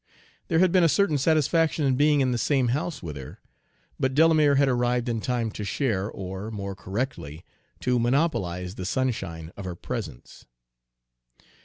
[0.47, 3.37] There had been a certain satisfaction in being in the same house with her,
[3.99, 7.45] but Delamere had arrived in time to share or, more correctly,
[7.81, 10.47] to monopolize, the sunshine of her presence.